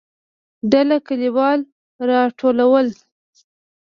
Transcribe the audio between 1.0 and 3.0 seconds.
کليوال راټول ول.